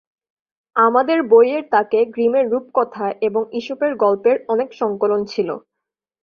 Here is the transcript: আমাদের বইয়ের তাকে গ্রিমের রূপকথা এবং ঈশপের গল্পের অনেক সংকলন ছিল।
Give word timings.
আমাদের 0.75 1.19
বইয়ের 1.29 1.63
তাকে 1.71 1.99
গ্রিমের 2.13 2.45
রূপকথা 2.49 3.07
এবং 3.27 3.41
ঈশপের 3.59 3.93
গল্পের 4.03 4.37
অনেক 4.47 4.69
সংকলন 4.73 5.21
ছিল। 5.25 5.49